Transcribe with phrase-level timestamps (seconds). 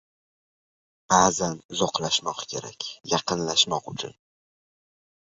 [1.13, 4.17] •Ba’zan uzoqlashmoq kerak, yaqinlashmoq uchun.